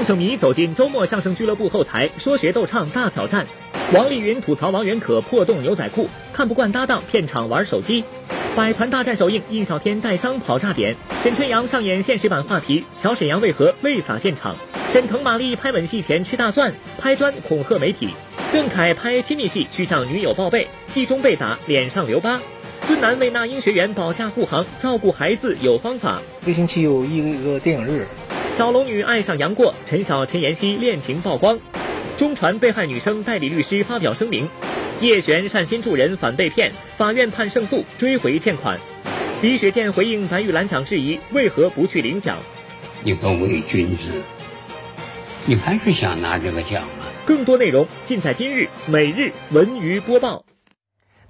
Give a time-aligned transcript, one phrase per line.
[0.00, 3.46] 相声迷走进周末相声俱乐部后台，说学逗唱大挑战。
[3.92, 8.02] 王丽云吐槽王源可破洞牛仔裤，看不惯搭档片场玩手机。
[8.56, 10.96] 百团大战首映，印小天带伤跑炸点。
[11.22, 14.56] 沈春阳上演现实版画皮，小沈阳为何泪洒现场？
[14.90, 18.08] 沈腾马丽拍吻戏前吃大蒜，拍砖恐吓媒体。
[18.50, 22.40] 郑恺拍亲密戏需向女友报备，戏中被打脸上留疤。
[22.84, 26.22] 孙楠为那英学员保驾护航，照顾孩子有方法。
[26.46, 28.08] 一星期有一个电影日。
[28.60, 31.58] 小龙女爱上杨过，陈晓陈妍希恋情曝光。
[32.18, 34.46] 中传被害女生代理律师发表声明。
[35.00, 38.78] 叶璇善心助人反被骗，法院判胜诉，追回欠款。
[39.40, 42.36] 李雪健回应白玉兰奖质疑，为何不去领奖？
[43.02, 44.20] 你个伪君子，
[45.46, 47.06] 你还是想拿这个奖吗？
[47.24, 50.44] 更多内容尽在今日每日文娱播报。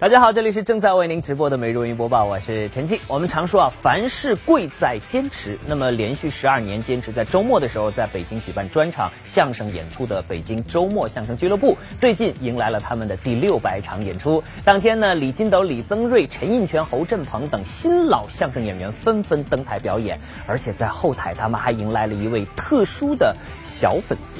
[0.01, 2.99] 大家好，这里是正在为您直播的《美如云播报》，我是陈静。
[3.05, 5.59] 我们常说啊，凡事贵在坚持。
[5.67, 14.43] 那么，连续十二年坚持在周末的时候在北京举办专场相声演出的北京周末相声俱乐部，最近迎来了他们的第六百场演出。
[14.65, 24.39] 当天呢，李金斗、李增瑞、陈印泉、侯振鹏等新老相声演员纷纷登台表演，而且在后台他们还迎来了一位特殊的小粉丝。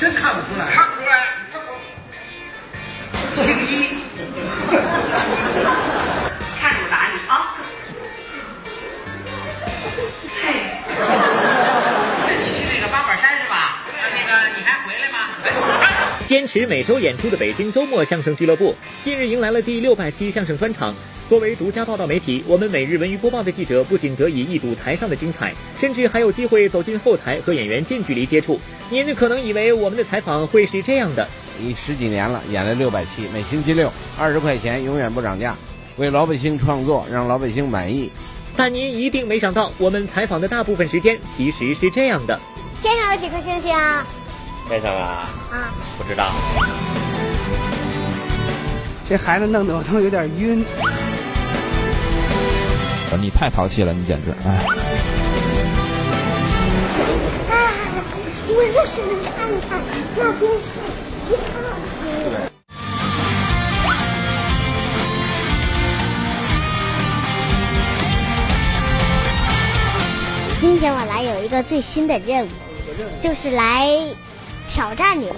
[0.00, 0.66] 真看不出来，
[16.30, 20.94] 坚持每周演出的北京周末相声俱乐部，近日迎来了第六百期相声专场。
[21.28, 28.60] 作为独家报道媒体，我们每日文娱播报的记者不仅得以一睹台上的精彩，甚至还有机会走进后台和演员近距离接触。
[28.90, 31.26] 您可能以为我们的采访会是这样的：
[31.58, 35.56] 你十几年了，演了六百期，每星期六二十块钱，永远不涨价，
[35.96, 38.08] 为老百姓创作，让老百姓满意。
[38.56, 42.38] 但您一定没想到，我们采访的大部分时间其实是这样的：
[42.84, 43.72] 天上有几颗星星？
[44.70, 45.28] 天上啊？
[45.50, 46.30] 啊，不知道。
[49.04, 50.64] 这孩子弄得我都有点晕。
[53.20, 54.50] 你太淘气了，你简直哎！
[57.50, 57.52] 啊，
[58.46, 59.82] 我就是能看看
[60.14, 60.78] 那边是
[61.26, 61.34] 家。
[62.30, 62.48] 对。
[70.60, 72.48] 今天我来有一个最新的任务，
[73.20, 73.88] 就是来
[74.70, 75.36] 挑战你们。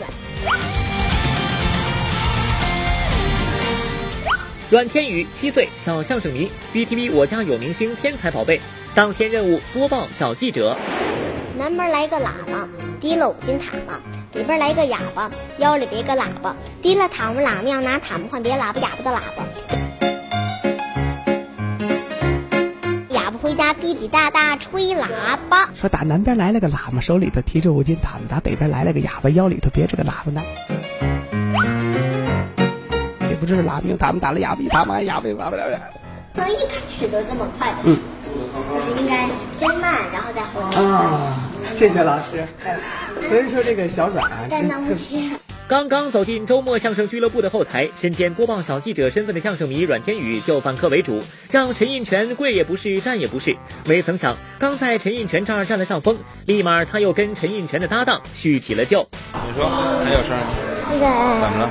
[4.70, 8.60] 阮天宇七岁，小相声迷，BTV 我家有明星天才宝贝。
[8.94, 10.76] 当天任务播报小记者。
[11.56, 12.69] 南边来个喇叭，
[13.00, 13.98] 提了五斤塔嘛；
[14.34, 16.54] 里边来个哑巴，腰里别个喇叭。
[16.82, 19.81] 提了塔木喇嘛要拿塔木换别喇叭哑巴的喇叭。
[23.42, 25.69] 回家滴滴答答吹喇叭。
[25.75, 30.41] 说打南边来了个喇嘛，手里头提着五斤塔木；打北边来了个哑巴，腰里头别着个喇叭呢。
[33.28, 35.64] 也不知是喇叭，他们打了哑巴，他们哑巴哑巴不了。
[36.34, 37.98] 能一开始就这么快的，嗯，
[38.72, 40.81] 就是应该先慢，然后再后快。
[40.84, 41.34] 啊，
[41.72, 42.47] 谢谢老师。
[43.20, 45.32] 所以说这个小阮啊，担当不起。
[45.72, 51.18] 刚刚走进周末相声俱乐部的后台，身兼播报小记者身份的相声迷阮天宇就反客为主，
[51.50, 53.56] 让陈印泉跪也不是，站也不是。
[53.86, 59.08] 没曾想，刚在陈印泉这儿占了上风，立马他又跟陈印泉的搭档叙起了旧。
[59.32, 59.66] 你说
[60.04, 60.36] 还有声？
[60.90, 61.06] 那个
[61.40, 61.70] 怎么了？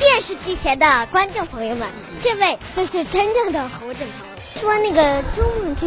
[0.00, 1.88] 电视机前的观众朋友们，
[2.20, 4.25] 这位就是真正的侯振鹏。
[4.56, 5.86] 说那个周末剧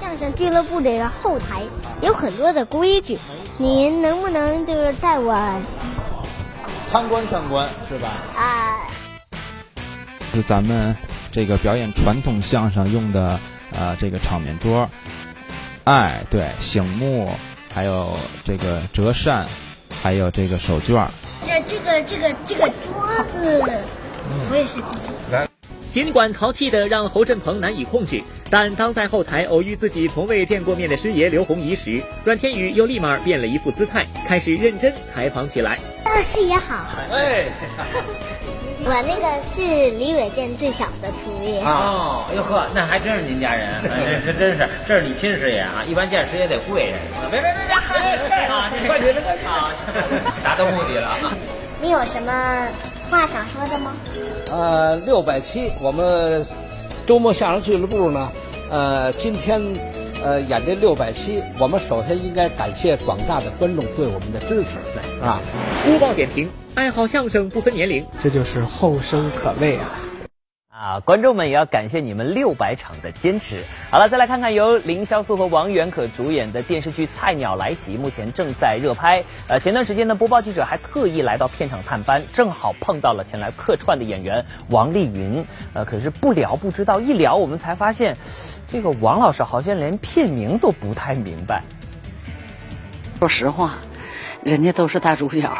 [0.00, 1.62] 相声俱乐部的后台
[2.00, 3.18] 有很多的规矩，
[3.58, 5.34] 您能不能就是带我
[6.86, 8.08] 参观参观，是吧？
[8.36, 8.86] 啊，
[10.32, 10.96] 是咱们
[11.32, 13.40] 这个表演传统相声用的
[13.72, 14.88] 呃这个场面桌，
[15.84, 17.30] 哎，对，醒目，
[17.74, 19.46] 还有这个折扇，
[20.02, 21.08] 还有这个手绢。
[21.44, 23.82] 这这个这个这个桌子，
[24.50, 25.47] 我也是第一次。
[25.90, 35.78] 尽管淘气的让侯振鹏难以控制，但当在后台偶遇自己从未见过面的师爷刘洪仪时，阮天宇又立马变了一副姿态，开始认真采访起来。
[36.04, 36.86] 二师爷好。
[37.10, 37.44] 哎，
[38.84, 39.60] 我那个是
[39.96, 41.58] 李伟健最小的徒弟。
[41.60, 43.68] 哦，哟呵，那还真是您家人，
[44.24, 45.82] 这真是，这是你亲师爷啊！
[45.88, 46.98] 一般见师爷得跪着。
[47.30, 47.74] 别别别别，
[48.46, 49.72] 啊，你快点快点啊！
[50.44, 51.16] 达到目的了。
[51.80, 52.68] 你有什么
[53.10, 53.92] 话想说的吗？
[54.50, 56.44] 呃，六百七，我们
[57.06, 58.30] 周末相声俱乐部呢，
[58.70, 59.60] 呃，今天
[60.22, 65.40] 呃演这六百七，我们首先应该感谢广大的观众对我们的支持，对啊？
[65.86, 69.90] 播报点评：爱好相声不分年龄，这就是后生可畏啊！
[70.80, 73.64] 啊，观众们也要感谢你们六百场的坚持。
[73.90, 79.24] 好了，再来看看由凌潇肃和王源可主演的电视剧《菜鸟来袭》，目前正在热拍。
[79.48, 85.44] 呃，前段时间呢，播报记者还特意来到片场探班，正好碰到了前来客串的演员王丽云。
[85.74, 88.16] 呃，可是不聊不知道，一聊我们才发现，
[88.68, 91.64] 这个王老师好像连片名都不太明白。
[93.18, 93.78] 说实话，
[94.44, 95.52] 人家都是大主角，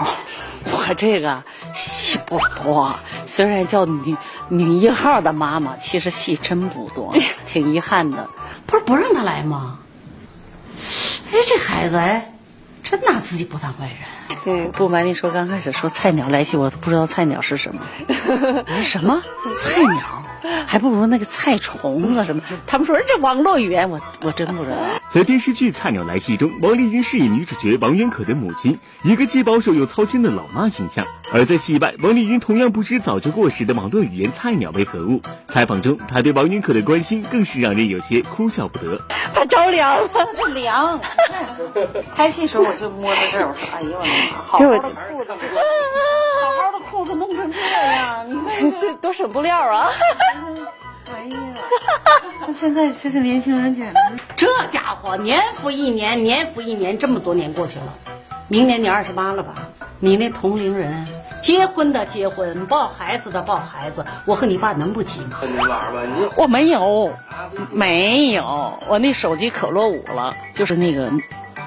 [0.65, 1.43] 我这个
[1.75, 2.95] 戏不多。
[3.27, 4.17] 虽然叫女
[4.49, 7.15] 女一号的妈妈，其实戏真不多，
[7.47, 8.29] 挺遗憾的。
[8.67, 9.79] 不是不让她来吗？
[11.33, 12.33] 哎，这孩子哎，
[12.83, 14.39] 真拿自己不当外人。
[14.45, 17.83] 对，不瞒你说，刚开始说菜鸟来袭，我都不知道菜鸟是什么。
[18.85, 19.23] 什么
[19.61, 20.23] 菜鸟？
[20.67, 22.43] 还不如那个菜虫子什么？
[22.67, 24.77] 他们说这网络语言，我我真不知道。
[25.11, 31.07] 在电视剧《菜鸟来袭》中，王丽云饰演女主角王媛可的母亲，一个既保守又操心的老妈形象。
[31.33, 35.21] 而在戏外，王丽云同样不知早就过时的网络语言“菜鸟”为何物。
[35.47, 39.01] 采访中，她对王媛可的关心更是让人有些哭笑不得。
[39.35, 41.01] 他着凉了，这凉。
[42.15, 45.33] 拍戏时候我就摸着这儿，我说：“哎呦我的妈，好好的裤子，
[46.79, 49.91] 裤子弄成这样，你看这多省布料啊！”
[51.11, 51.39] 哎呀，
[52.47, 54.01] 那现在这是年轻人简直……
[54.37, 57.95] 这家伙年复一年，年复一年，这么多年过去了，
[58.49, 59.55] 明年你二十八了吧？
[60.01, 61.07] 你那同龄人，
[61.41, 65.39] 结婚的结婚，抱孩子的抱孩子，我和你爸能不急吗？
[65.43, 67.11] 你玩吧，你我没有，
[67.73, 71.11] 没有，我那手机可落伍了，就是那个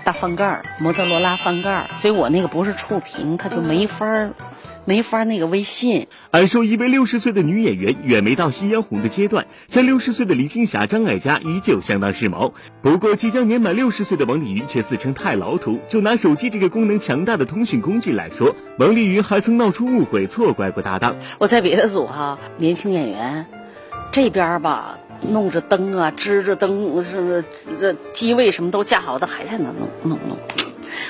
[0.03, 4.31] 大翻盖儿，摩托罗拉翻盖儿，所以我那个不是触屏，它就没法儿。
[4.85, 6.07] 没法那个微信。
[6.31, 12.53] 俺说，一位六十岁的女演员远没到夕阳红的阶段，像六十岁的林青霞、张艾嘉依旧相当时髦。
[12.81, 15.79] 不过，即将年满六十岁的王丽云却自称太老土。
[15.87, 21.15] 就拿手机这个功能强大的通讯工具来说，王丽云还曾闹出误会，错怪过搭档。
[21.39, 23.45] 我在别的组哈，年轻演员
[24.11, 27.45] 这边吧，弄着灯啊，支着灯，是不是
[27.79, 30.37] 这机位什么都架好的，还在那弄弄弄。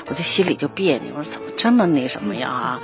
[0.08, 2.80] 我就心里就别扭，我说怎么这么那什么呀啊？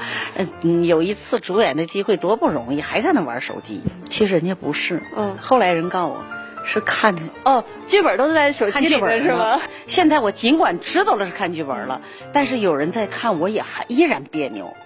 [0.62, 3.82] 嗯，有一次主演的机会多不容易，还在那玩手机。
[4.04, 6.24] 其实人家不是，嗯，后来人告诉我，
[6.64, 7.14] 是看
[7.44, 9.60] 哦，剧本都在手机里的是吗？
[9.86, 12.00] 现在我尽管知道了是看剧本了，
[12.32, 14.76] 但是有人在看，我也还依然别扭。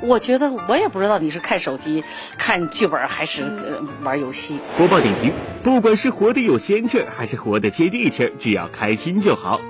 [0.00, 2.02] 我觉得我也不知道你是看手机、
[2.38, 3.44] 看剧本还是
[4.02, 4.58] 玩游戏。
[4.78, 9.60] 播报点评：不管是活得有仙气儿，还是活得接地气儿，只要开心就好。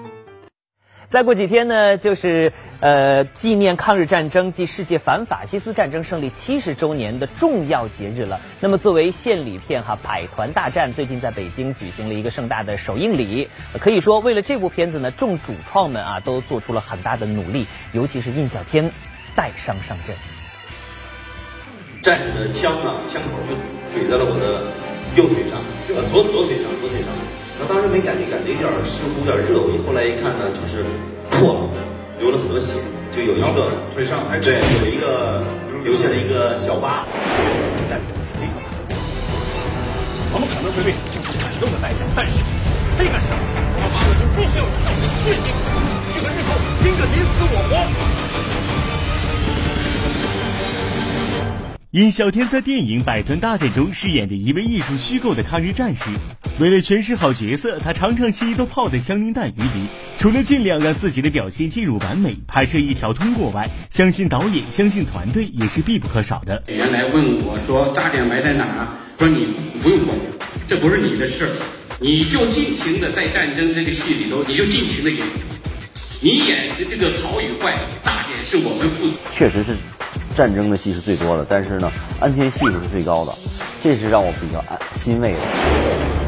[1.08, 8.41] 再过几天呢，就是呃纪念抗日战争暨世界反法西斯战争胜利七十周年的重要节日了。
[8.61, 13.49] 那么作为献礼片哈，《百团大战》最近在北京举行了一个盛大的首映礼。
[13.79, 18.91] 可以说，为了这部片子呢，众主创们啊都做出了很大的努力，尤其是印小天
[19.37, 20.17] 带伤上阵。
[22.03, 23.55] 战士的枪啊，枪口就
[23.97, 24.73] 怼在了我的
[25.14, 27.11] 右腿上，呃左左腿上，左腿上。
[27.58, 29.56] 那当时没感觉，感觉有点似乎有点热。
[29.64, 30.85] 我后来一看呢，就是
[31.32, 31.61] 破了，
[32.20, 32.76] 流了很多血，
[33.17, 35.41] 就有一个腿上还对，有一个
[35.82, 37.08] 留下了一个小疤。
[37.89, 38.60] 战争非常
[40.32, 42.36] 我们可能会为此付出惨重的代价，但是
[43.01, 45.81] 这个时候，我们就必须要以最坚定的
[46.13, 46.53] 去和日后
[46.84, 47.72] 拼个你死我活。
[51.96, 56.03] 殷小天在电影《百团大战》中饰演的一位艺术虚构的抗日战士，
[56.60, 59.86] 为了诠释好角色，他常常戏都泡在枪林弹雨里。
[60.19, 66.62] 除了尽量让自己的表现进入完美，拍摄一条通过外，相信导演、相信团队也是必不可少的。
[66.67, 68.88] 原来问我说炸点埋在哪儿，
[69.19, 70.19] 说你不用管，
[70.69, 71.50] 这不是你的事儿，
[71.98, 75.26] 你就尽情的在战争这个戏里头，你就尽情的演，
[76.20, 79.19] 你演的这个好与坏，大点是我们父子。
[79.31, 79.75] 确实是。
[80.35, 83.32] 战争的戏是最多的，但是呢，安全系数是最高的，
[83.81, 86.26] 这是让我比较安欣慰的。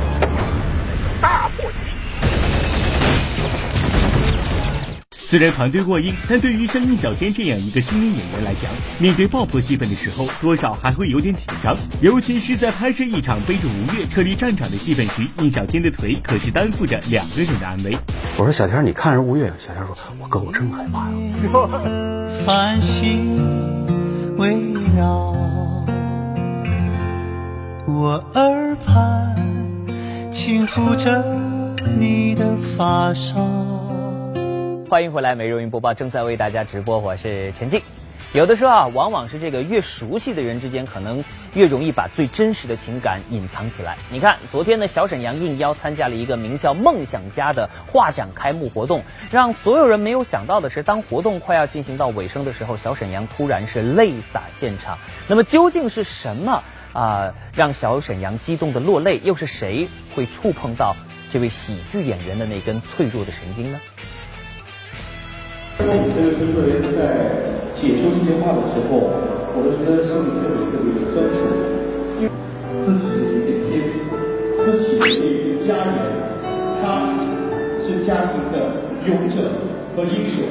[5.29, 11.77] 虽然团队过硬，但对于像印小天这样一个青年演员来讲，面对爆破戏份的时候，多少还会有点紧张。
[12.01, 17.99] 尤其是在拍摄一场背着吴越撤离战场的戏份时，印小天的腿可是担负着两个人的安危。
[18.39, 19.49] 我说小天，你看着吴越。
[19.59, 22.31] 小天说：“我哥，我真害怕呀。
[22.47, 23.37] ”繁星。
[24.39, 24.57] 围
[24.97, 25.37] 绕
[27.87, 29.37] 我耳畔，
[30.31, 31.23] 轻抚着
[31.99, 33.78] 你的发梢。
[34.89, 37.83] 欢迎回来，每日云播报正在为大家直播，我是陈静。
[38.33, 43.99] 有的时候啊，往往是这个越熟悉的人之间，可能越容易把最真实的情感隐藏起来。
[44.11, 54.99] 你看，昨天呢，小沈阳应邀参加了一个名叫“梦想家”的画展开幕活动，让所有人没有想到的是，当活动快要进行到尾声的时候，小沈阳突然是泪洒现场。
[55.27, 56.63] 那么究竟是什么
[56.95, 59.21] 啊，让小沈阳激动的落泪？
[59.23, 60.97] 又是谁会触碰到
[61.31, 63.79] 这位喜剧演员的那根脆弱的神经呢？
[65.79, 67.01] 在你这个工作人员在
[67.73, 68.99] 解说这些话的时候，
[69.55, 71.39] 我都觉得心里特别特别的酸楚，
[72.19, 72.31] 因为
[72.85, 73.71] 自己有一片天，
[74.59, 75.97] 自己有一个家人，
[76.83, 76.85] 他
[77.81, 78.55] 是家庭的
[79.07, 79.37] 勇者
[79.97, 80.43] 和英雄。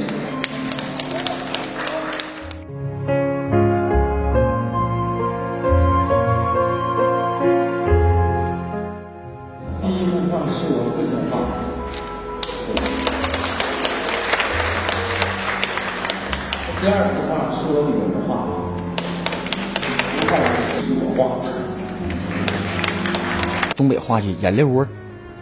[24.07, 24.87] 话剧眼泪窝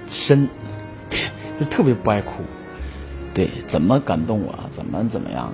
[0.08, 0.50] 深，
[1.60, 2.42] 就特别不爱哭。
[3.32, 5.54] 对，怎么感动我，怎么怎么样，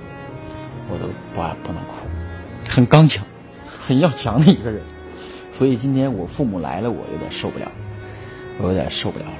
[0.89, 2.07] 我都不爱不能哭。
[2.69, 3.25] 很刚强，
[3.67, 4.81] 很要强的一个人。
[5.51, 7.69] 所以今天我父母来了，我有点受不了，
[8.59, 9.31] 我有点受不了了。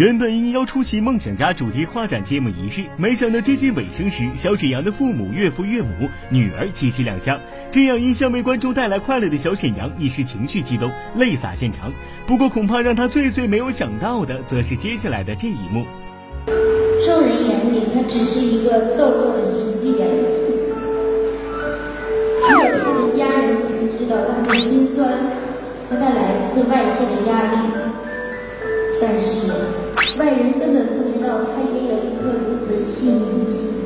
[0.00, 7.38] 原本应邀出席“梦想家”主题画展揭幕仪式，没想到接近尾声时，小沈阳的父母、岳父、岳母、女儿齐齐亮相。
[7.70, 11.92] 这样一向为观众带来快乐的小沈阳，一时情绪激动，泪洒现场。
[12.26, 15.84] 不过，恐怕让他最最没有想到的，则是接下来的这一幕。
[17.04, 20.24] 众人眼里，他只是一个逗乐的喜剧演员，
[22.46, 25.06] 只有他的家人才知道他的心酸
[25.90, 27.58] 和他来自外界的压力。
[29.02, 29.46] 但是
[30.20, 33.79] 外人根本不知道他也有一颗如此细腻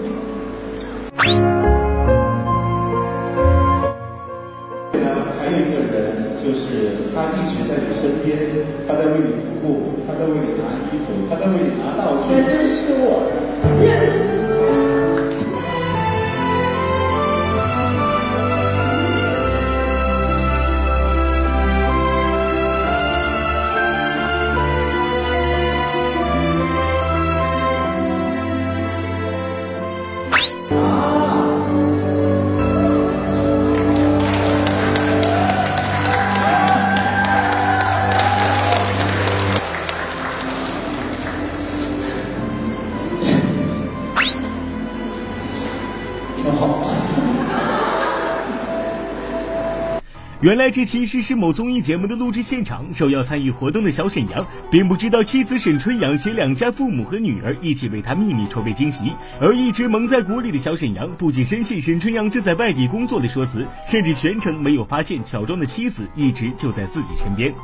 [50.44, 59.10] 原来这其实是某综艺节目的录制现场，受邀参与活动的小沈阳，并不知道妻子沈春阳携两家父母和女儿一起为他秘密筹备惊喜。
[59.40, 67.54] 而一直蒙在鼓里的小沈阳，不仅深信沈春阳正在外地工作的说辞，甚至全程没有发现乔装的妻子一直就在自己身边。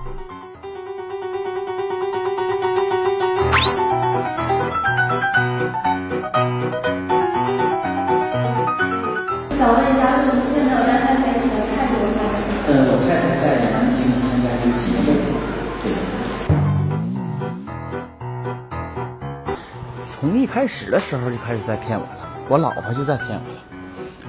[20.61, 23.61] 开始的时候就开始在骗我了，我老婆就在骗我了。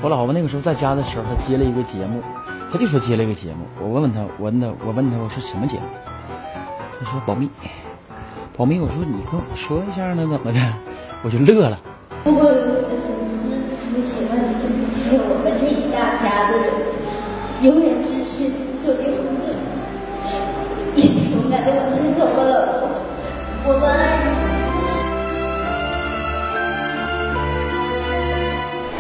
[0.02, 2.24] 我老婆那个时候在家的时候，她接了一个节目，
[2.72, 3.68] 她就说接了一个节目。
[3.82, 5.84] 我问问她，我问她，我问她我说什么节目？
[6.98, 7.50] 她说保密，
[8.56, 8.80] 保密。
[8.80, 10.60] 我说你跟我说一下呢，怎么的？
[11.22, 11.78] 我就乐了。
[12.24, 16.72] 如果有的粉丝特别喜欢你，还有我们这一大家子人，
[17.60, 19.52] 永远支持你，做你好的，
[20.96, 22.88] 一起勇敢的往前走吧，老婆，
[23.68, 23.84] 我们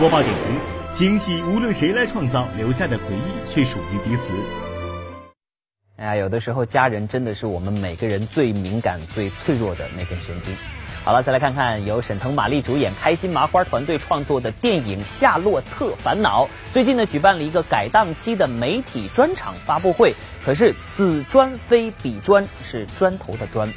[0.01, 0.59] 播报点评：
[0.93, 4.33] 惊喜无论谁来创造，留下的回忆却属于彼此。
[5.95, 10.55] 哎呀，有的时候家人真的是我们每个人最敏感、最脆弱的那根神经。
[11.03, 16.45] 好了，再来看看由沈腾、马丽主演、开心麻花团队创作的电影《夏洛特烦恼》。
[16.73, 20.15] 最近呢，举办了一个改档期的媒体专场发布会。
[20.43, 23.71] 可是此砖非彼砖，是砖头的砖，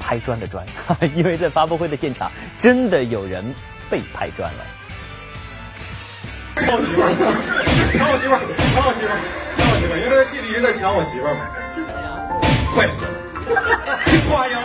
[0.00, 0.64] 拍砖的砖。
[1.14, 3.54] 因为在发布会的现场，真的有人
[3.90, 4.64] 被拍砖了。
[6.56, 7.12] 抢我媳妇儿，
[7.92, 8.40] 抢我媳妇儿，
[8.72, 9.16] 抢我媳妇儿，
[9.56, 11.40] 抢我媳妇儿，因为他在戏里一直在抢我媳妇儿嘛。
[12.74, 13.10] 坏死了，
[14.06, 14.56] 真夸张。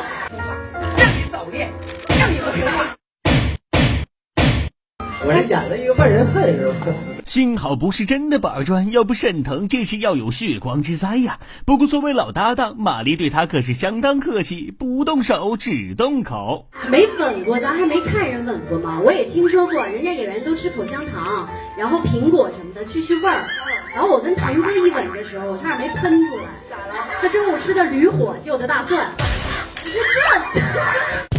[0.98, 1.70] 让你早恋，
[2.18, 2.96] 让你不听话。
[5.24, 6.74] 我这演了一个万人恨是吧？
[7.32, 11.40] 幸好不是真的板砖，要不沈腾这是要有血光之灾呀。
[11.64, 16.68] 不过作为老搭档，马丽对他可是相当客气，不动手只动口。
[16.90, 19.00] 没吻过，咱还没看人吻过吗？
[19.02, 21.48] 我也听说过，人家演员都吃口香糖，
[21.78, 23.42] 然后苹果什么的去去味儿。
[23.96, 26.44] 然后我跟腾哥一吻的时候，我差点没喷出来。
[26.70, 26.94] 咋了？
[27.22, 29.10] 他中午吃的驴火就的大蒜。
[29.86, 29.92] 你
[30.54, 30.60] 这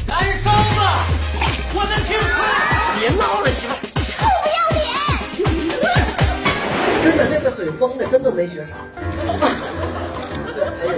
[0.08, 1.04] 燃烧吧，
[1.74, 2.98] 我的青春！
[2.98, 3.91] 别闹了，媳妇。
[7.02, 8.74] 真的那个嘴崩的，真的没学啥。
[10.82, 10.92] 哎呦，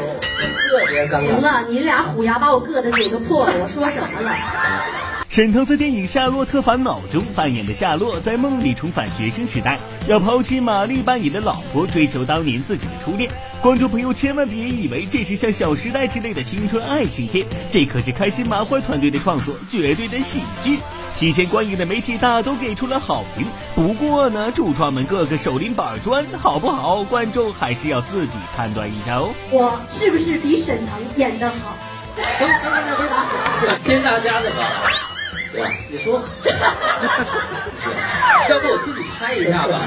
[0.71, 1.21] 特别尴尬。
[1.21, 4.31] 行了，你俩虎牙把我硌的嘴都破了，我说什么了？
[5.35, 13.29] 沈腾在电影《夏洛特烦恼》中扮演的夏洛，在梦里重返学生时代，要抛弃玛丽扮演的老婆，追求当年自己的初恋。
[13.61, 20.79] 观众朋友千万别以为这是像《小时代》之类的青春爱情片，这可是开心麻花团队的创作，绝对的喜剧。
[21.19, 23.45] 提前观影的媒体大都给出了好评。
[23.75, 27.03] 不过呢，主创们个个手拎板砖，好不好？
[27.03, 29.35] 观众还是要自己判断一下哦。
[29.51, 31.77] 我是不是比沈腾演的好？
[33.85, 35.04] 听大家的吧。
[35.55, 35.71] 对吧？
[35.89, 36.21] 你说，
[38.51, 39.81] 要不我自己猜一下吧？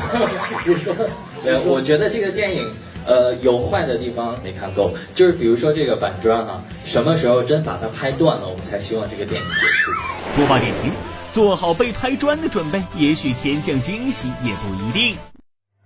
[0.66, 0.96] 你说，
[1.44, 2.66] 对，我觉得这个电影，
[3.06, 9.92] 呃，有坏的地方没看够，就是比如说这个板砖啊、什么时候真把它拍断了，我们才希望这个电影结束。
[10.38, 10.92] 播报点评：
[11.34, 15.18] 做好被拍砖的准备，也许天降惊喜也不一定。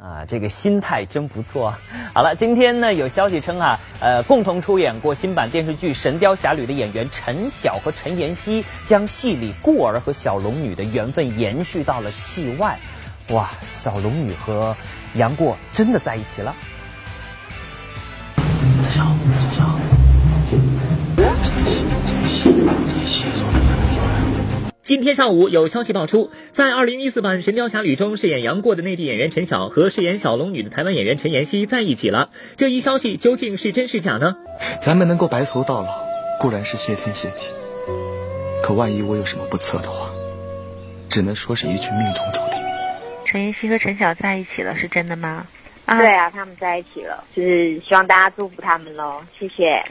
[0.02, 1.76] 啊，这个心态真不错。
[2.16, 12.80] 好了，今天呢有消息称啊，呃，共同出演过新版电视剧《神雕侠侣》的演员陈晓和陈妍希将戏里过儿和小龙女的缘分延续到了戏外。
[13.30, 14.76] 哇，小龙女和
[15.14, 16.56] 杨过真的在一起了。
[18.90, 19.06] 小
[19.54, 19.78] 小，
[24.84, 32.32] 今天上午有消息爆出，在2014版《神雕侠侣》中饰演杨过的内地演员陈晓和饰演小龙女的台湾演员陈妍希在一起了。
[32.58, 34.38] 这一消息究竟是真是假呢？
[34.82, 36.04] 咱们能够白头到老，
[36.40, 37.42] 固然是谢天谢地，
[38.64, 40.12] 可万一我有什么不测的话，
[41.08, 42.60] 只能说是一句命中注定。
[43.24, 45.46] 陈妍希和陈晓在一起了，是真的吗？
[45.86, 49.84] 啊对啊，他们在一起了，就是希望大家祝福他们喽，谢谢。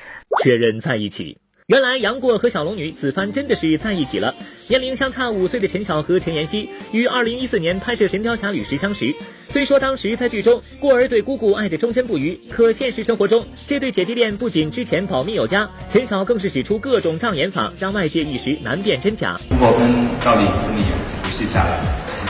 [0.43, 1.38] 确认在一起。
[1.71, 4.35] 原来杨过和小龙女此番真的是在一起了。
[4.69, 9.15] 年龄相差五岁的陈晓和陈妍希于2014年拍摄《神雕侠侣》时相识。
[9.37, 19.39] 虽说当时在剧中过儿对姑姑爱得忠贞不渝，可现实生活中这对姐弟恋不仅之前保密有加，陈晓更是使出各种障眼法，让外界一时难辨真假。
[19.51, 19.89] 通过跟
[20.21, 21.81] 赵丽这么演几部戏下来，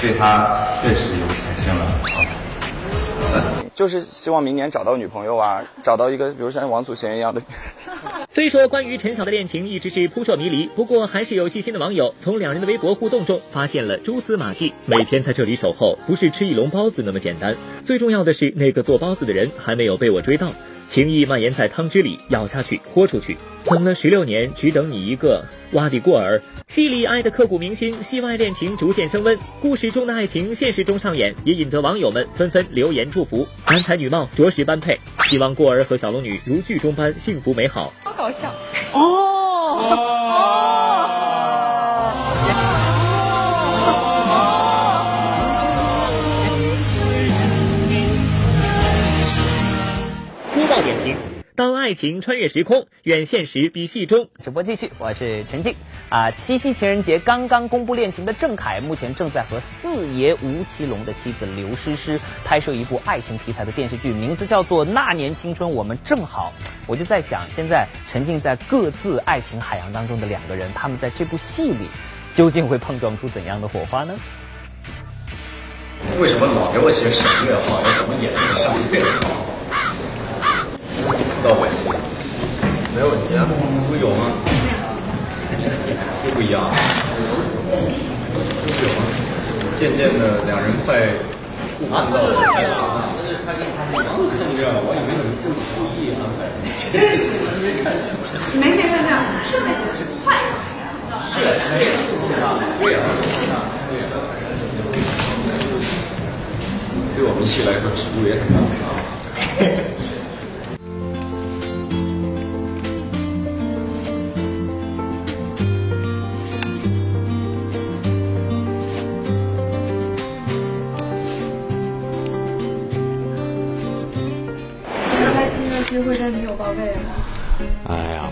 [0.03, 2.40] 对她确实有产生了好感。
[3.75, 7.43] 就是希望明年找到女朋友啊， 找到一个比如像王祖贤一样的。
[8.29, 14.73] 虽说关于陈晓的恋情一直是扑朔迷离，不过还是有细心的网友从两人的微博互动中发现了蛛丝马迹。
[14.87, 20.53] 每天在这里守候，不是吃一笼包子那么简单，最重要的是那个做包子的人还没有被我追到。
[20.91, 23.37] 情意蔓延在汤汁里，咬下去，豁出去。
[23.65, 25.45] 等了十六年，只等你一个。
[25.71, 29.39] 挖地过儿，戏里爱的刻骨铭心，戏外恋情逐渐升温。
[29.61, 33.47] 故事中的爱情，现实中上演，也引得网友们纷纷留言祝福。
[33.69, 34.99] 男才女貌，着实般配。
[35.23, 37.95] 希望过儿和小龙女如剧中般幸福美好。
[38.03, 38.53] 好搞笑
[51.81, 54.29] 爱情穿越时空，远现实比戏中。
[54.43, 55.75] 直播继续，我是陈静
[56.11, 56.31] 啊。
[56.31, 66.53] 七夕情人节刚刚公布恋情的郑恺，目前正在和四爷吴奇隆的妻子刘诗诗拍摄一部爱情题材的电视剧，名字叫做《那年青春我们正好》。
[66.87, 71.87] 我就在想，现在沉浸在各自爱情海洋当中的两个人，他们在这部戏里
[72.35, 74.15] 究竟会碰撞出怎样的火花呢？
[76.21, 77.81] 为什么老给我写省略号？
[77.83, 79.50] 我怎么演那个省略号？
[81.43, 81.55] 到
[82.95, 83.49] 没有问题啊，
[83.89, 84.31] 不有吗？
[86.27, 86.67] 又不一样，有
[88.93, 89.01] 吗？
[89.77, 91.01] 渐渐的，两人快
[91.79, 93.09] 触碰到了彼此了。
[93.91, 93.97] 刚
[94.29, 96.45] 看这样，我以为你是故意安排
[96.93, 97.01] 的，
[97.63, 97.89] 没看
[98.53, 99.09] 没没没没，
[99.49, 100.37] 上面写的是快。
[101.25, 101.41] 是，
[101.73, 101.89] 没对
[102.81, 103.01] 对呀。
[107.17, 108.87] 对我们戏来说，尺度也很大啊。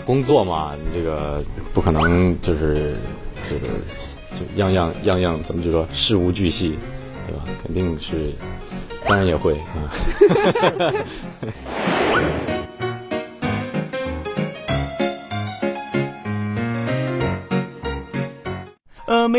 [0.09, 1.39] 工作嘛，你这个
[1.71, 2.95] 不可能就是
[3.47, 3.67] 这个
[4.31, 6.79] 就样样样样怎么就说事无巨细，
[7.27, 7.43] 对吧？
[7.61, 8.33] 肯定是，
[9.05, 9.85] 当然也会啊。
[10.79, 10.93] 呃，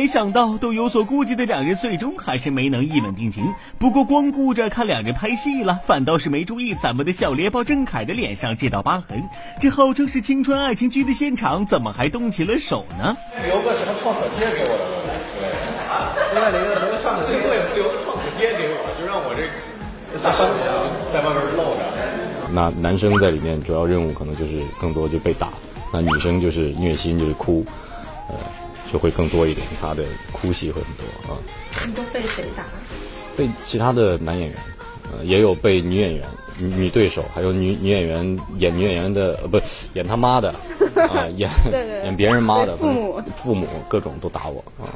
[0.01, 3.53] 没想到都有所顾忌的两人，最终还是没能一吻定情。
[3.79, 9.29] 不过光顾着看两人拍戏了，反倒是没注意咱们的小猎豹郑恺的脸上这道疤痕。
[9.61, 13.15] 这号称是青春爱情剧的现场，怎么还动起了手呢？
[13.47, 20.55] 留个什么创可贴给我的之类的，另外留个留个创可贴，最后也不留个创可贴给我，就让我这大伤口
[21.13, 21.81] 在外边露着。
[22.55, 25.49] 那男生在里面主要任务可能就是更多就被打，
[25.93, 27.63] 那女生就是虐心就是哭，
[28.31, 28.35] 呃。
[28.93, 31.39] 就会更多一点，他的哭戏会很多啊。
[31.87, 32.65] 你都被谁打？
[33.37, 34.59] 被其他的男演员，
[35.13, 36.27] 呃，也有被女演员、
[36.59, 39.61] 女女对手，还有女女演员演女演员的，呃，不
[39.95, 40.55] 演他妈的
[40.97, 41.49] 啊， 演
[42.05, 44.91] 演别人妈的父母父母各种都打我啊。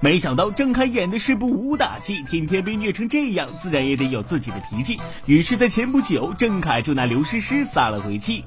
[0.00, 4.98] 没想到郑恺演的是部武打戏，天天被虐成这样，自然也得有自己的脾气。
[5.26, 8.44] 于是，在前不久，郑恺就拿刘诗诗撒了回气。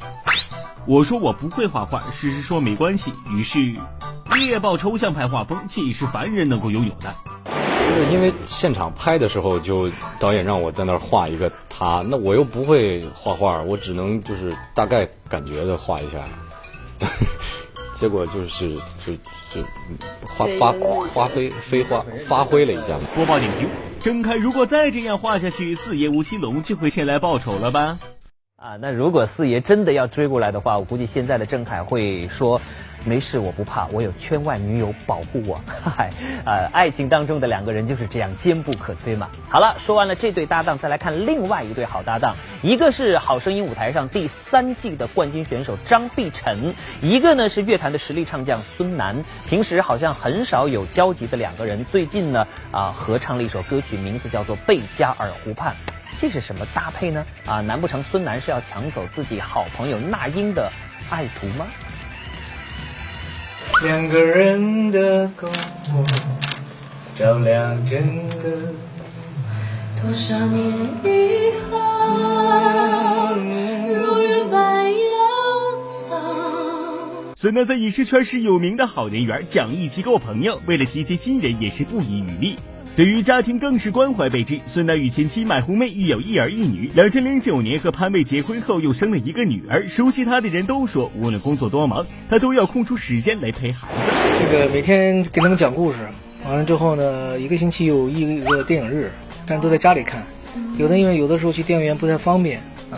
[0.85, 3.13] 我说我不会画画，诗诗说没关系。
[3.31, 3.75] 于是。
[4.37, 16.19] 猎豹抽象派画风既是凡人能够拥有的，就是因为现场拍的时候，就导演让我在那儿画一个他，那我又不会画画，我只能就是大概感觉的画一下，
[17.95, 19.13] 结果就是就
[19.53, 19.67] 就
[20.37, 20.73] 发发
[21.13, 22.99] 发挥飞花发挥了一下。
[23.15, 23.69] 播报点评：
[24.01, 27.97] 郑恺如果再这样画下去，四爷吴奇隆就会前来报仇了吧？
[28.55, 32.61] 啊，那如果四爷真的要追过来的话，我估计现在的郑恺会说。
[33.07, 35.61] 没事，我不怕，我有圈外女友保护我。
[35.81, 36.11] 嗨，
[36.45, 39.29] 呃，爱情当中的两个人就是这样坚不可摧嘛。
[39.47, 49.23] 好了，说完了这对搭档，再来看另外一对好搭档，一个是《好声音》舞台上第三季的冠军选手张碧晨，一个呢是乐坛的实力唱将孙楠。
[49.47, 55.73] 平时好像很少有交集的两个人，最近呢啊合唱了一首歌曲，名字叫做《贝加尔湖畔》，
[56.17, 57.25] 这是什么搭配呢？
[57.45, 60.69] 啊，难不成孙楠是要抢走自己好朋友那英的
[61.09, 61.65] 爱徒吗？
[63.83, 65.45] 两个人的篝
[65.91, 66.03] 火
[67.13, 68.73] 照亮整个
[70.01, 70.67] 多少年
[71.03, 74.97] 以后，如云般游
[76.09, 76.15] 走。
[77.35, 82.55] 孙楠在影视圈是有名的好人缘，讲义气够朋友，为了提携新人也是不遗余力。
[82.97, 84.59] 对于家庭更是关怀备至。
[84.65, 86.89] 孙楠与前妻买红妹育有一儿一女。
[86.95, 89.87] 两千零九年和潘玮结婚后，又生了一个女儿。
[89.87, 94.09] 熟悉他的人都说，无论工作多忙，他都要空出时间来陪孩子。
[94.39, 95.99] 这个每天给他们讲故事，
[96.43, 99.11] 完了之后呢，一个星期有一个电影日，
[99.45, 100.23] 但都在家里看。
[100.79, 102.97] 有的因为有的时候去电影院不太方便啊，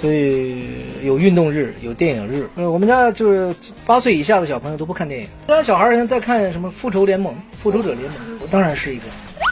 [0.00, 0.64] 所以
[1.04, 2.48] 有运动日，有电影日。
[2.54, 5.28] 呃，我们家就是八岁以下的小朋友都不看电影。
[5.48, 8.10] 家小孩现在在看什么《复仇联盟》《复仇者联盟》。
[8.40, 9.04] 我当然是一个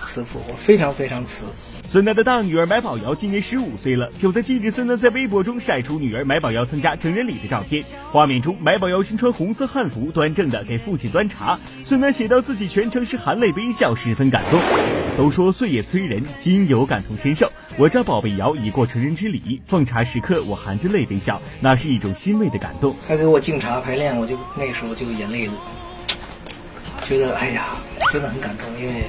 [0.07, 1.45] 慈父，我非常非常慈。
[1.91, 4.11] 孙楠的大女儿买宝瑶今年十五岁了。
[4.19, 7.83] 就在近日，孙楠在微博中晒出女儿买宝瑶参加成人礼的照片。
[8.13, 11.59] 画面中，买宝瑶身穿红色汉服，端正的给父亲端茶。
[11.85, 14.61] 孙楠写到自己全程是含泪微笑，十分感动。
[15.17, 17.51] 都说岁月催人，今有感同身受。
[17.79, 22.95] 我家宝贝瑶已过成人之礼，奉茶时刻我含着泪微笑，那是一种欣慰的感动。
[23.09, 25.55] 他给我敬茶排练，我就那时候就眼泪了，
[27.03, 27.69] 觉得哎呀。
[28.13, 29.03] 真的很感动，因为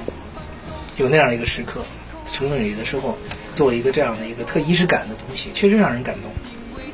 [0.96, 1.84] 有那样一个时刻，
[2.26, 3.16] 成人礼的时候，
[3.54, 6.32] 做一个这样的一个特仪式感的东西，确实让人感动。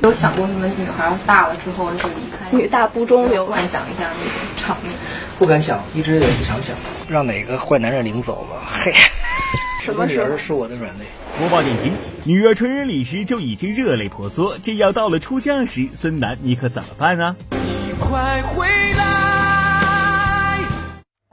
[0.01, 2.55] 有想过什么女孩大了之后就离开？
[2.55, 4.93] 女大不中留，幻想一下那种场面。
[5.39, 6.75] 不敢想，一直也不想想，
[7.09, 8.61] 让哪个坏男人领走了？
[8.65, 8.93] 嘿，
[9.83, 11.05] 什么女儿是我的软肋。
[11.39, 17.35] 播报点评：女儿成人礼时就已经热泪婆娑，这要到了出嫁时，孙楠你可怎么办啊？
[17.51, 20.59] 你快回来！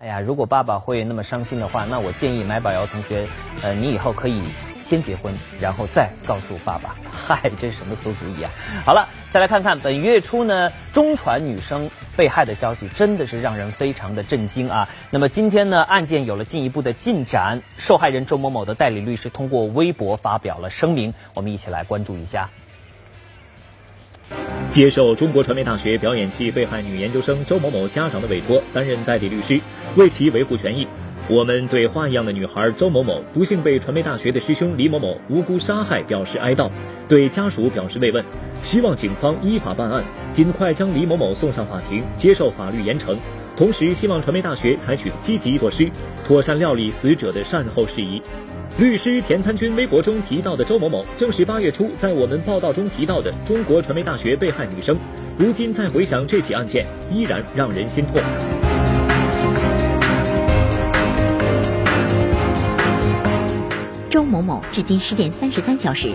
[0.00, 3.26] 哎呀，如果爸爸会那么伤心的话，那我建议买宝瑶同学，
[3.62, 4.42] 呃，你以后可以
[4.82, 6.96] 先结婚，然后再告诉爸爸。
[7.10, 8.50] 嗨，这是什么馊主意啊！
[8.84, 14.88] 好了，再来看看本月初呢，中传女生被害的消息，真的是让人非常的震惊啊。
[15.10, 22.50] 那么今天呢，案件有了进一步的进展，受害人周某某的代理律师通过微博发表了声明，我们一起来关注一下。
[24.70, 29.60] 接受中国传媒大学表演系被害女研究生周某某家长的委托，担任代理律师，
[29.96, 30.88] 为其维护权益。
[31.32, 36.68] 我们对花一样的女孩周某某不幸被传媒大学的师兄李某某无辜杀害表示哀悼，
[37.08, 38.22] 对家属表示慰问，
[38.62, 43.16] 希望警方依法办案，尽快将李某某送上法庭，接受法律严惩。
[43.56, 45.88] 同时，希望传媒大学采取积极措施，
[46.26, 48.20] 妥善料理死者的善后事宜。
[48.78, 54.94] 律师田参军微博中提到的周某某，正是八月初在我们报道中提到的中国传媒大学被害女生。
[55.38, 58.20] 如今再回想这起案件，依然让人心痛。
[64.12, 66.14] 周某某至今十点三十三小时。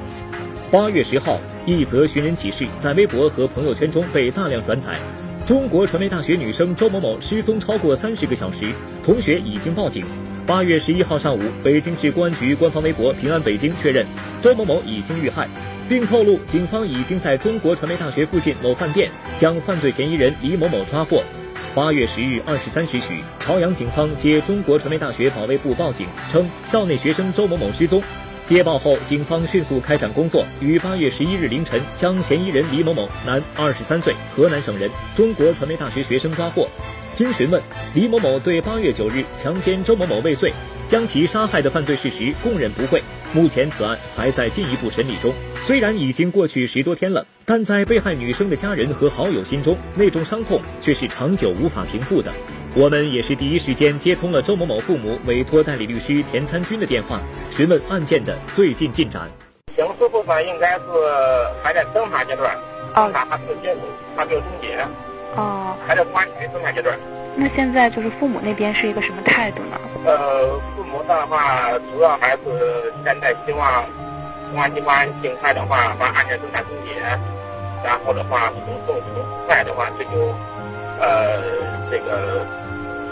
[0.71, 4.99] 八月十号，一则寻人启事在微博和朋友圈中被大量转载。
[5.47, 8.71] 中国传媒大学女生周某某失踪超过三十个小时，
[9.03, 10.05] 同学已经报警。
[10.45, 14.05] 八月十一号上午，北京市公安局官方微博“平安北京”确认，
[14.43, 15.49] 周某某已经遇害，
[15.89, 21.23] 并透露警方已经在中国传媒大学附近某饭店将犯罪嫌疑人李某某抓获。
[21.77, 28.01] 八月十日二十三时许，朝阳警方接中国传媒大学保卫部报警称，校内学生周某某失踪。
[28.45, 36.67] 接报后，警方迅速开展工作，于八月十一日凌晨将嫌疑人李某某，男，二十三岁，河南省人，中国传媒大学学生抓获。
[37.17, 37.60] 经询问，
[37.95, 40.53] 李某某对八月九日强奸周某某未遂，
[40.86, 43.01] 将其杀害的犯罪事实供认不讳。
[43.34, 45.34] 目前此案还在进一步审理中。
[45.62, 52.32] 虽然已经过去十多天了，但在被害女生的家人和好友心中，那种伤痛却是长久无法平复的。
[52.75, 59.27] 我们也是第一时间接通了周某某父母委托代理律师田参军的电话，询问案件的最近进展。
[59.75, 60.82] 刑事部分应该是
[61.63, 62.56] 还在侦查阶段，
[62.93, 63.80] 侦查还没有结束，
[64.15, 64.77] 还没有终结。
[65.38, 66.97] 哦，还在公安局侦查阶段。
[67.36, 69.80] 那现在就是父母那边是一个什么态度呢？
[70.06, 73.86] 呃，父母的话主要还是现在希望
[74.52, 77.00] 公安机关尽快的话把案件侦查终结，
[77.84, 80.34] 然后的话从从从快的话追究
[81.00, 81.39] 呃
[81.89, 82.45] 这个。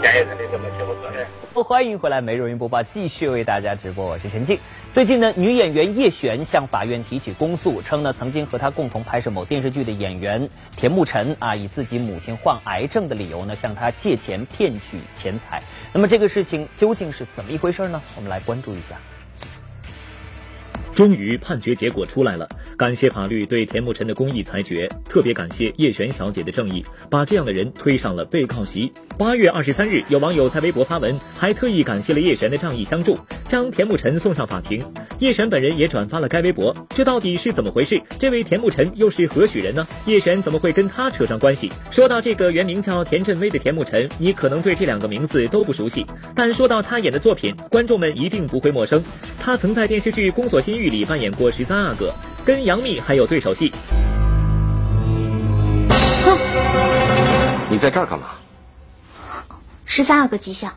[0.02, 1.26] 嫌疑人的这么刑事责任。
[1.64, 4.58] 欢迎回来，每日云播报继续为大家直播，我是陈静。
[4.92, 15.62] 最近呢，女演员叶璇向法院提起公诉，称呢曾经和她共同拍摄某电视剧的演员田沐晨啊，以自己母亲患癌症的理由呢，向她借钱骗取钱财。
[15.92, 18.02] 那么这个事情究竟是怎么一回事呢？
[18.16, 18.96] 我们来关注一下。
[20.96, 28.90] 终于判决结果出来了，感谢法律对田沐晨的公益裁决，特别感谢叶璇小姐的正义，把这样的人推上了被告席。
[29.18, 34.82] 八月二十三日，有网友在微博发文，还特意感谢了叶璇的仗义相助，将田沐晨送上法庭。
[35.18, 38.00] 叶璇本人也转发了该微博，这到底是怎么回事？
[38.18, 39.86] 这位田沐晨又是何许人呢？
[40.06, 41.70] 叶璇怎么会跟他扯上关系？
[41.90, 49.04] 说到这个原名叫田震威的田沐晨，你可能对这两个名字都不熟悉，但说到他演的作品，观众们一定不会陌生。
[49.38, 52.12] 他曾在电视剧《宫锁心玉》里扮演过十三阿哥，
[52.44, 53.72] 跟杨幂还有对手戏。
[57.70, 58.26] 你在这儿干嘛？
[59.84, 60.72] 十三阿哥吉祥。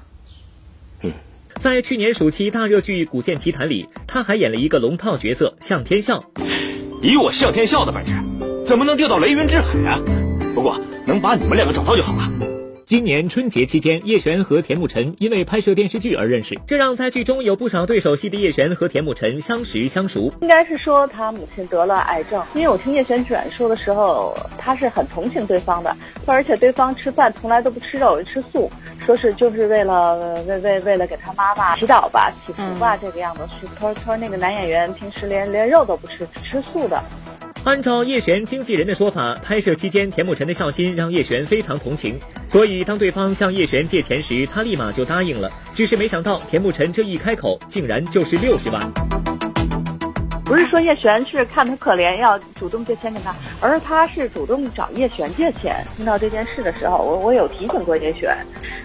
[1.02, 1.13] 嗯，
[1.56, 6.24] 在去年暑期大热剧《古剑奇谭》里，他还演了一个龙套角色向天笑。
[7.02, 8.13] 以我向天笑的本事，
[8.65, 10.00] 怎么能钓到雷云之海啊？
[10.54, 12.18] 不过能把你们两个找到就好了。
[12.89, 20.34] 今年春节期间，叶璇和田沐晨因为拍摄电视剧而认识，这让在剧中有不少对手戏的叶璇和田沐晨相识相熟。
[20.41, 28.71] 应该是说他母亲得了癌症，因为我听叶璇转述的时候，他是很同情对方的，而且对方吃饭从来都不吃肉，吃素，
[29.06, 33.41] 说是就是为了为为为了给他妈妈祈祷吧、祈福吧这个样子。
[33.47, 36.99] 他说他说那个男演员平时连连肉都不吃，只吃素的。
[37.65, 42.17] 按照叶璇经纪人的说法，拍摄期间田沐晨的孝心让叶璇非常同情，
[42.48, 45.52] 所以当对方向叶璇借钱时，他立马就答应了。
[45.76, 48.91] 只是没想到田沐晨这一开口，竟然就是六十万。
[50.50, 55.86] 不是说叶璇是看他可怜要主动借钱给他，而是他是主动找叶璇借钱。
[55.96, 58.36] 听到这件事的时候，我我有提醒过叶璇，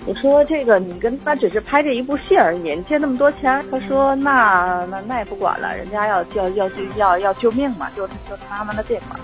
[0.05, 9.19] 我说这个你跟他只是拍这一部戏而已，你借那么多钱，他说那那那也不管了，人家要要要要要救命嘛，救救他妈的病嘛。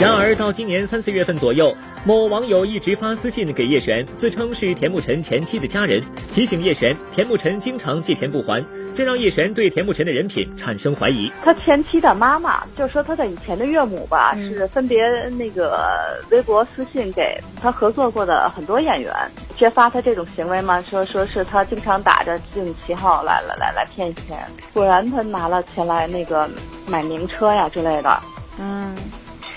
[0.00, 1.74] 然而到今年三四月份左右，
[2.04, 6.00] 某网友一直发私信给叶璇，自称是田沐晨前妻的家人，
[6.32, 8.64] 提醒叶璇田沐晨经常借钱不还。
[8.94, 11.30] 这让叶璇对田慕晨的人品产生怀疑。
[11.42, 19.12] 他前妻的妈妈，就是说他的以前的岳母吧，是分别那个微博私信给他合作过的很多演员，
[19.56, 20.80] 揭发他这种行为嘛？
[20.80, 24.38] 说说是他经常打着这种旗号来来来来骗钱。
[24.72, 26.48] 果然他拿了钱来那个
[26.86, 28.20] 买名车呀之类的。
[28.58, 28.94] 嗯。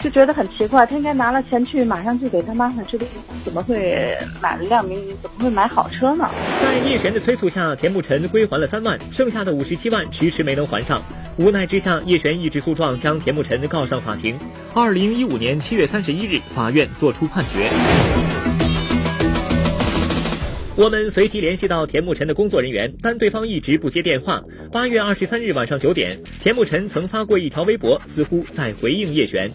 [0.03, 3.07] 就觉得很奇怪，他应该拿了钱去，马上就给他妈妈治病，
[3.45, 4.99] 怎么会买了辆名？
[5.21, 6.29] 怎么会买好车呢？
[6.59, 11.01] 在叶璇的催促下，田沐晨归还了三万，剩下的五十七万迟迟没能还上。
[11.37, 14.37] 无奈之下，叶璇一纸诉状将田沐晨告上法庭。
[14.73, 17.71] 二零一五年七月三十一日，法院作出判决。
[20.75, 24.43] 我们随即联系到田沐晨的工作人员，但对方一直不接电话。
[24.69, 29.49] 八月二十三日晚上九点，田沐晨曾发过一条微博，似乎在回应叶璇。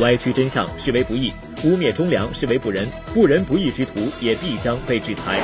[0.00, 1.30] 歪曲真相，视为不义；
[1.62, 2.88] 污蔑忠良，视为不仁。
[3.12, 5.38] 不仁不义之徒，也必将被制裁。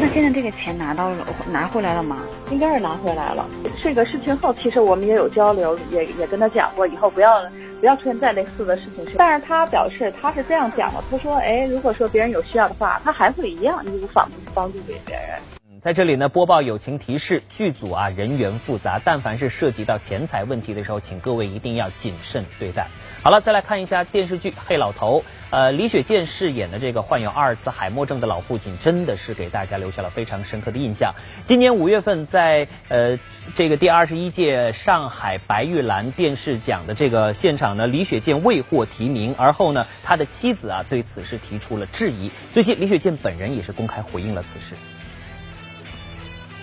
[0.00, 2.22] 那现在这个钱拿到了，拿回来了吗？
[2.52, 3.44] 应该是拿回来了。
[3.82, 7.42] 这个事情后，其实我们也有交流，也也跟他讲过，以后不要
[7.80, 9.04] 不要出现再类似的事情。
[9.18, 15.40] 但是他表示他是这样讲的，他说：“哎，如果说别人有需要的话，他还会一样义无反顾帮助给别人。”
[15.82, 22.88] 在这里呢，播报友情提示：剧组啊人员复杂，但凡是涉及到钱财问题的时候，请各位一定要谨慎对待。
[23.26, 25.18] 好了，再来看一下电视剧《黑老头》。
[25.50, 31.12] 呃，李雪健饰演的这个患有阿尔茨海默症的老父亲，真的是给大家留下了非常深刻的印象。
[31.44, 33.18] 今年五月份，在呃
[33.52, 42.30] 这个第二十一届上海白玉兰电视奖的这个现场呢，李雪健未获提名，而后呢，他的妻子啊对此事提出了质疑。
[42.52, 44.76] 最近，李雪健本人也是公开回应了此事。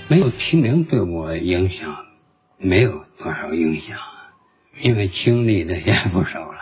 [0.08, 2.06] 没有提名对我影响
[2.58, 3.98] 没有多少影响，
[4.82, 6.58] 因为经历的也不少了。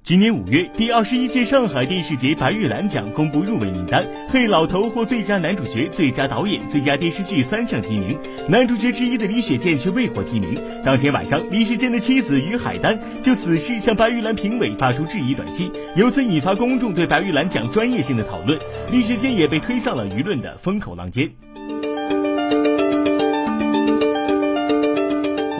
[0.00, 8.18] 今年五月，第二十一届上海电视节白玉兰奖公布入围名单，黑老头获最佳男主角、最佳导演、最佳电视剧三项提名，
[8.48, 10.58] 男主角之一的李雪健却未获提名。
[10.82, 18.58] 当天晚上，李雪健的妻子于海丹就此事向白玉兰评委发出质疑短信，由此引发公众对白玉兰奖专业性的讨论，
[18.90, 21.28] 李雪健也被推上了舆论的风口浪尖。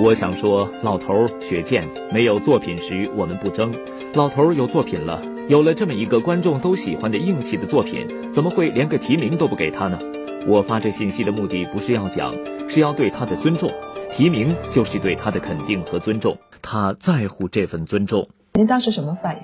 [0.01, 3.75] 我想说，老头雪健没有作品时，我们不争。
[4.15, 9.99] 老头有作品了，有了这么一个观众都喜欢的硬气的作品，怎么会连个提名都不给他呢？
[10.47, 12.33] 我发这信息的目的不是要讲，
[12.69, 13.71] 是要对他的尊重。
[14.13, 18.29] 提名就是对他的肯定和尊重，他在乎这份尊重。
[18.55, 19.43] 您当时什么反应？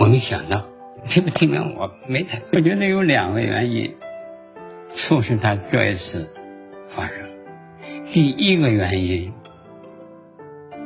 [0.00, 0.64] 我没想到
[1.04, 2.40] 提不提名，我没太。
[2.52, 3.94] 我觉得有两个原因
[4.90, 6.34] 促使他这一次
[6.88, 7.14] 发生。
[8.12, 9.32] 第一个原因，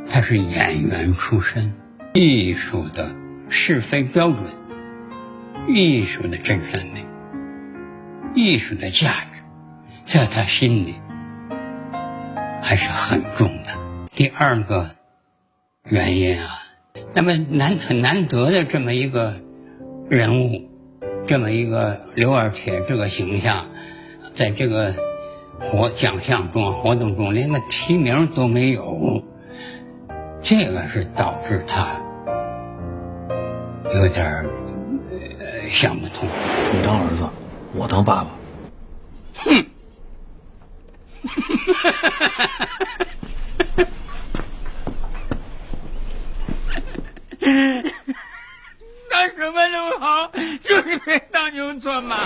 [0.08, 1.74] 他是演员出身。
[2.14, 3.16] 艺术的
[3.48, 4.42] 是非标准，
[5.66, 7.06] 艺术的真善美，
[8.34, 9.42] 艺术的价值，
[10.04, 10.96] 在他心里
[12.60, 14.08] 还是很重的。
[14.10, 14.90] 第二个
[15.88, 16.50] 原因啊，
[17.14, 19.40] 那么难很难得的这么一个
[20.10, 20.68] 人物，
[21.26, 23.70] 这么一个刘二铁这个形象，
[24.34, 24.94] 在这个
[25.60, 29.24] 活奖项中活动中连个提名都没有。
[30.42, 31.94] 这个是导致他
[33.94, 34.26] 有点
[35.10, 36.28] 呃想不通。
[36.74, 37.24] 你当儿子，
[37.74, 38.30] 我当爸爸。
[39.44, 39.64] 哼！
[49.22, 52.16] 当什么都好，就是别当牛做马。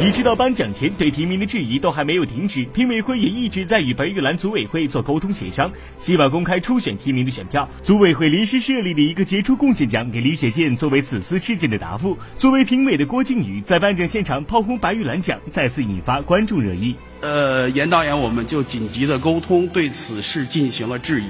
[0.00, 7.68] 一直到颁奖前，对提名的质疑都还没有停止，评委会也一直在与白玉兰组委会做沟通协商，希望公开初选提名的选票。
[7.82, 12.16] 组委会临时设立了一个杰出贡献奖给李雪健作为此次事件的答复。
[12.36, 16.94] 作为评委的郭靖宇在颁奖现场炮轰白玉兰奖，再次引发观众热议。
[17.20, 21.26] 呃，严导演，我们就紧急的沟通，对此事进行了质疑，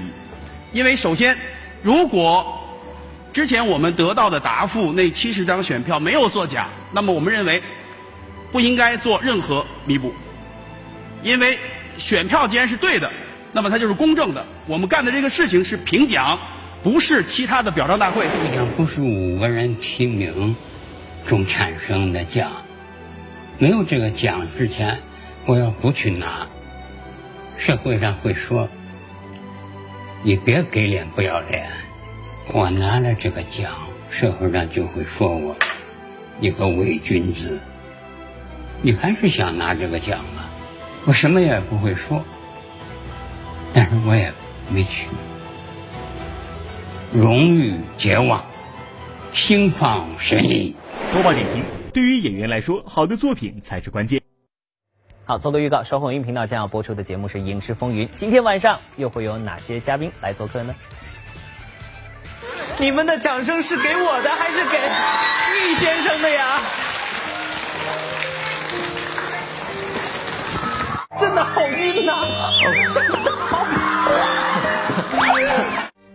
[0.71, 1.35] 因为首先，
[1.81, 2.61] 如果
[3.35, 7.61] 之前我们得到的答复，那七十张选票没有作假，那么我们认为
[8.53, 10.13] 不应该做任何弥补，
[11.21, 11.59] 因为
[11.97, 13.11] 选票既然是对的，
[13.51, 14.45] 那么它就是公正的。
[14.67, 16.39] 我们干的这个事情是评奖，
[16.81, 18.25] 不是其他的表彰大会。
[18.29, 20.55] 这个奖不是五个人提名
[21.25, 22.49] 中产生的奖，
[23.57, 24.97] 没有这个奖之前，
[25.45, 26.47] 我要不去拿，
[27.57, 28.69] 社会上会说
[30.23, 31.67] 你别给脸不要脸。
[32.53, 33.71] 我拿了这个奖，
[34.09, 35.55] 社会上就会说我
[36.39, 37.59] 一个伪君子。
[38.81, 40.45] 你还是想拿这个奖吗？
[41.05, 42.23] 我什么也不会说，
[43.73, 44.31] 但是我也
[44.69, 45.07] 没去。
[47.11, 48.45] 荣誉绝望，
[49.31, 50.75] 心旷神怡。
[51.13, 54.21] 播报点评：对于演员来说，好的作品才是关键。
[55.25, 60.75] 好，做个预告，稍后音频道将要播出的节目是《影视风云》，今天晚上又会有哪些嘉宾来做客呢？
[62.77, 64.77] 你们的掌声是给我的还是给
[65.57, 66.61] 易先生的呀？
[71.17, 72.13] 真的好晕呐！
[72.93, 73.65] 真的好。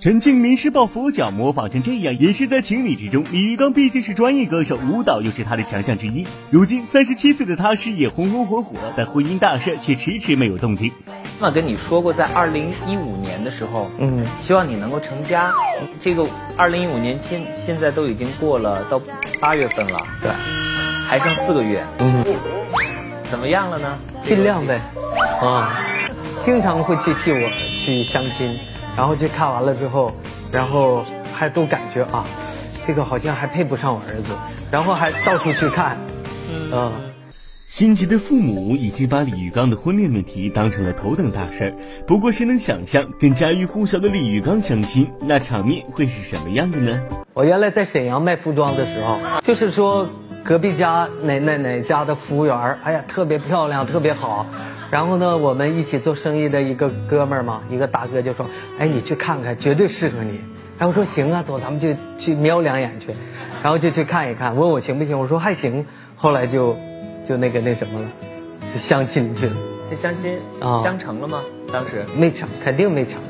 [0.01, 3.23] 陈庆临时抱佛脚，模仿成这样也是在情理之中。
[3.31, 6.27] 李玉刚毕竟是专业歌手，舞蹈又是他的强项之一。
[6.49, 10.91] 如今三十七岁的他，事业红红火火，但婚姻大事却迟迟没有动静。
[11.39, 15.53] 那跟你说过，在二零一五年的时候，嗯，希望你能够成家。
[15.99, 18.99] 这个二零一五年现现在都已经过了到
[19.39, 20.31] 八月份了，对，
[21.07, 22.25] 还剩四个月，嗯，
[23.31, 23.99] 怎么样了呢？
[24.23, 24.81] 尽量呗，
[25.43, 25.79] 啊，
[26.39, 27.51] 经常会去替我
[27.85, 28.59] 去相亲。
[28.97, 30.13] 然后去看完了之后，
[30.53, 32.25] 然后还都感觉啊，
[32.87, 34.33] 这个好像还配不上我儿子，
[34.71, 35.97] 然后还到处去看，
[36.73, 36.93] 嗯。
[37.71, 41.75] 心急的父母已经把李玉刚的婚恋问题当成了头等大事儿。
[42.05, 47.01] 不过，谁能想象跟家喻户晓的李玉刚相亲，那场面会是什么样的呢？
[47.33, 50.09] 我原来在沈阳卖服装的时候，就是说
[50.43, 54.47] 隔壁家哪哪哪家的服务员，哎呀，特别漂亮，特别好。
[54.91, 58.45] 然后呢，我们一起做生意的一个哥们儿嘛，一个大哥就说
[58.79, 60.41] ：“哎，你去看看，绝对适合你。”
[60.79, 63.15] 然后我说：“行啊，走，咱们就去瞄两眼去。”
[63.63, 65.19] 然后就去看一看，问我行不行？
[65.19, 65.87] 我说还行。
[66.17, 66.77] 后来就
[67.27, 68.09] 就那个那什么了，
[68.73, 69.53] 就相亲去了。
[69.89, 71.43] 这相亲啊，相成了吗？
[71.73, 73.21] 当时没成，肯定没成。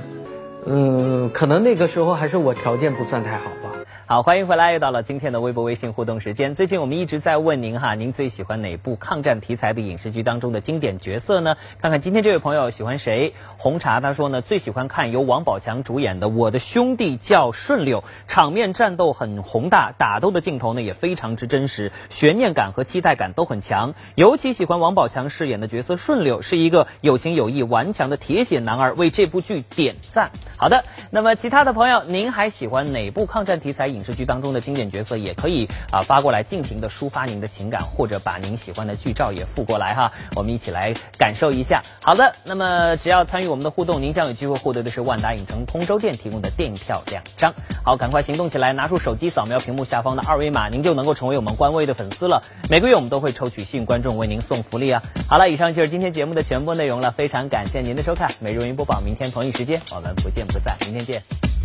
[0.66, 3.69] 嗯，可能那个时候还是我条件不算太好吧。
[4.10, 6.56] 好，欢迎回来，又到了今天的微博微信互动时间。
[6.56, 11.56] 最近我们一直在问您哈，您最喜欢哪部抗战题材的影视剧当中的经典角色呢？
[11.80, 13.34] 看看今天这位朋友喜欢谁？
[13.56, 23.94] 红茶他说呢，最喜欢看由王宝强主演的《我的兄弟叫顺溜》，场面战斗很宏大，打斗的镜头呢也非常之真实，悬念感和期待感都很强。
[24.16, 30.32] 尤其喜欢王宝强饰演的角色顺溜，是一个有情有义、顽强的铁血男儿，为这部剧点赞。
[30.56, 33.99] 好的，那么其他的朋友，您还喜欢哪部抗战题材影？
[34.00, 41.82] 影视剧当中的经典角色也可以啊发过来，尽情的抒发您的情感，或者把您喜欢的剧照也附过来哈，我们一起来感受一下。
[42.00, 47.52] 好的，那么只要参与我们的互动，您将有机会获得的是万达影城通州店提供的电影票两张。
[47.84, 52.42] 好，赶快行动起来，拿出手机扫描屏幕下方的二维码，您就能够成为我们官微的粉丝了。
[52.70, 55.02] 每个月我们都会抽取幸运观众为您送福利啊。
[55.28, 61.59] 好了，以上就是今天节目的全部内容了，非常感谢您的收看，每日云播报，明天同一时间我们不见不散，明天见。